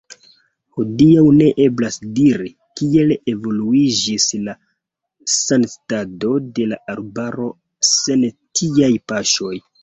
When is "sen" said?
7.91-8.27